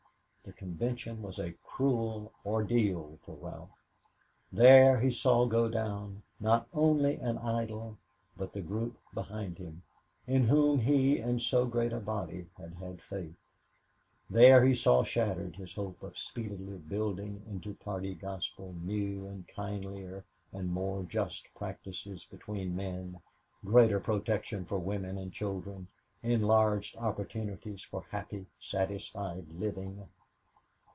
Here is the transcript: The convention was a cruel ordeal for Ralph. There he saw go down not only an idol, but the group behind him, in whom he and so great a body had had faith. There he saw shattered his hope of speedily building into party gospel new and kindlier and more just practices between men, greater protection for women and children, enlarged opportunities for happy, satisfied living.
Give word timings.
The 0.43 0.53
convention 0.57 1.21
was 1.21 1.37
a 1.37 1.53
cruel 1.63 2.33
ordeal 2.43 3.19
for 3.23 3.35
Ralph. 3.39 3.69
There 4.51 4.99
he 4.99 5.11
saw 5.11 5.45
go 5.45 5.69
down 5.69 6.23
not 6.39 6.67
only 6.73 7.17
an 7.17 7.37
idol, 7.37 7.99
but 8.35 8.51
the 8.51 8.61
group 8.63 8.97
behind 9.13 9.59
him, 9.59 9.83
in 10.25 10.45
whom 10.45 10.79
he 10.79 11.19
and 11.19 11.39
so 11.39 11.67
great 11.67 11.93
a 11.93 11.99
body 11.99 12.47
had 12.57 12.73
had 12.73 13.01
faith. 13.03 13.35
There 14.31 14.65
he 14.65 14.73
saw 14.73 15.03
shattered 15.03 15.57
his 15.57 15.75
hope 15.75 16.01
of 16.01 16.17
speedily 16.17 16.79
building 16.79 17.43
into 17.47 17.75
party 17.75 18.15
gospel 18.15 18.73
new 18.81 19.27
and 19.27 19.47
kindlier 19.47 20.25
and 20.51 20.73
more 20.73 21.03
just 21.03 21.53
practices 21.53 22.25
between 22.25 22.75
men, 22.75 23.21
greater 23.63 23.99
protection 23.99 24.65
for 24.65 24.79
women 24.79 25.19
and 25.19 25.31
children, 25.31 25.87
enlarged 26.23 26.97
opportunities 26.97 27.83
for 27.83 28.01
happy, 28.09 28.47
satisfied 28.59 29.45
living. 29.53 30.07